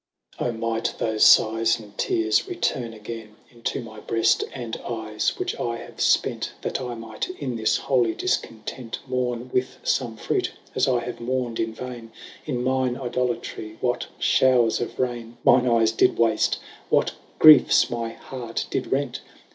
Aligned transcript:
O 0.39 0.51
Might 0.51 0.95
thofe 0.97 1.17
flghes 1.21 1.79
and 1.79 1.95
teares 1.95 2.47
returne 2.47 2.91
aga'me 2.93 3.35
Into 3.51 3.83
my 3.83 3.99
breaft 3.99 4.43
and 4.51 4.75
eyes, 4.77 5.37
which 5.37 5.53
I 5.59 5.77
have 5.77 5.97
fpent, 5.97 6.47
That 6.63 6.81
I 6.81 6.95
might 6.95 7.29
in 7.29 7.55
this 7.55 7.77
holy 7.77 8.15
difcontent 8.15 8.97
Mourne 9.05 9.51
with 9.53 9.77
fome 9.83 10.17
fruit, 10.17 10.53
as 10.73 10.87
I 10.87 11.01
have 11.05 11.19
mourn'd 11.19 11.59
in 11.59 11.75
vaine; 11.75 12.11
In 12.47 12.63
mine 12.63 12.97
Idolatry 12.97 13.77
what 13.79 14.07
mowres 14.19 14.81
of 14.81 14.97
raine 14.99 15.37
5 15.45 15.45
Mine 15.45 15.67
eyes 15.69 15.91
did 15.91 16.15
wafte? 16.17 16.57
what 16.89 17.11
griefs 17.37 17.91
my 17.91 18.09
heart 18.13 18.65
did 18.71 18.91
rent? 18.91 19.21